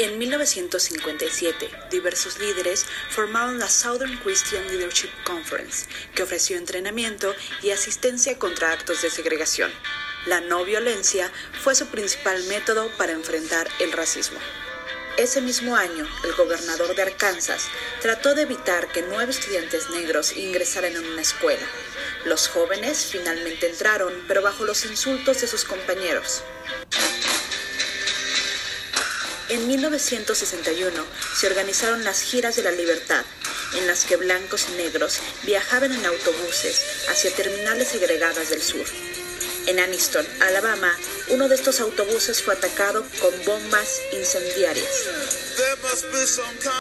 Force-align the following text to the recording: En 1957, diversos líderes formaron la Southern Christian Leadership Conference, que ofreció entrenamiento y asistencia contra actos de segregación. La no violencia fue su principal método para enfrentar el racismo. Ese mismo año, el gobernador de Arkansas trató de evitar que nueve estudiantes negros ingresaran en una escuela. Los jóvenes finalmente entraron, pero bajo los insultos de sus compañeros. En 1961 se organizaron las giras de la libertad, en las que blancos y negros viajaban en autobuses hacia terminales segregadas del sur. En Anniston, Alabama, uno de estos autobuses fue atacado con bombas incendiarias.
En 0.00 0.16
1957, 0.16 1.70
diversos 1.90 2.38
líderes 2.38 2.86
formaron 3.10 3.58
la 3.58 3.68
Southern 3.68 4.16
Christian 4.24 4.66
Leadership 4.68 5.10
Conference, 5.24 5.84
que 6.14 6.22
ofreció 6.22 6.56
entrenamiento 6.56 7.34
y 7.60 7.70
asistencia 7.70 8.38
contra 8.38 8.72
actos 8.72 9.02
de 9.02 9.10
segregación. 9.10 9.70
La 10.24 10.40
no 10.40 10.64
violencia 10.64 11.30
fue 11.62 11.74
su 11.74 11.86
principal 11.88 12.42
método 12.44 12.88
para 12.96 13.12
enfrentar 13.12 13.68
el 13.78 13.92
racismo. 13.92 14.38
Ese 15.18 15.42
mismo 15.42 15.76
año, 15.76 16.08
el 16.24 16.32
gobernador 16.32 16.94
de 16.94 17.02
Arkansas 17.02 17.66
trató 18.00 18.34
de 18.34 18.42
evitar 18.44 18.88
que 18.88 19.02
nueve 19.02 19.32
estudiantes 19.32 19.90
negros 19.90 20.34
ingresaran 20.34 20.96
en 20.96 21.04
una 21.04 21.20
escuela. 21.20 21.66
Los 22.24 22.48
jóvenes 22.48 23.08
finalmente 23.12 23.68
entraron, 23.68 24.14
pero 24.26 24.40
bajo 24.40 24.64
los 24.64 24.86
insultos 24.86 25.42
de 25.42 25.46
sus 25.46 25.66
compañeros. 25.66 26.42
En 29.50 29.66
1961 29.66 31.04
se 31.34 31.46
organizaron 31.48 32.04
las 32.04 32.22
giras 32.22 32.54
de 32.54 32.62
la 32.62 32.70
libertad, 32.70 33.24
en 33.74 33.88
las 33.88 34.04
que 34.04 34.14
blancos 34.14 34.66
y 34.68 34.76
negros 34.76 35.18
viajaban 35.42 35.92
en 35.92 36.06
autobuses 36.06 36.84
hacia 37.08 37.34
terminales 37.34 37.88
segregadas 37.88 38.50
del 38.50 38.62
sur. 38.62 38.86
En 39.66 39.80
Anniston, 39.80 40.24
Alabama, 40.40 40.96
uno 41.30 41.48
de 41.48 41.56
estos 41.56 41.80
autobuses 41.80 42.42
fue 42.42 42.54
atacado 42.54 43.04
con 43.20 43.32
bombas 43.44 44.00
incendiarias. 44.12 45.08